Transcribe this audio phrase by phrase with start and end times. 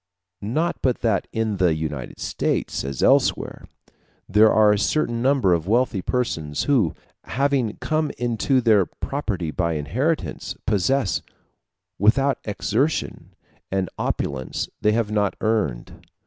[0.41, 3.67] Not but that in the United States, as elsewhere,
[4.27, 9.73] there are a certain number of wealthy persons who, having come into their property by
[9.73, 11.21] inheritance, possess,
[11.99, 13.35] without exertion,
[13.69, 16.01] an opulence they have not earned.